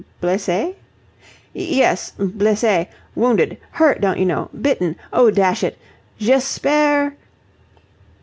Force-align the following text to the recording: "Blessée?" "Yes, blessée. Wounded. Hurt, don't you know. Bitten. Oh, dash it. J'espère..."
"Blessée?" 0.19 0.73
"Yes, 1.53 2.13
blessée. 2.17 2.87
Wounded. 3.13 3.59
Hurt, 3.73 4.01
don't 4.01 4.17
you 4.17 4.25
know. 4.25 4.49
Bitten. 4.59 4.95
Oh, 5.13 5.29
dash 5.29 5.63
it. 5.63 5.77
J'espère..." 6.19 7.13